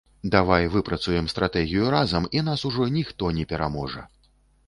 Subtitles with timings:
[0.35, 4.01] Давай выпрацуем стратэгію разам і нас ужо ніхто не пераможа.